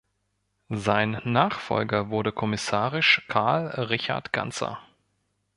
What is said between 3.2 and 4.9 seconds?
Karl Richard Ganzer.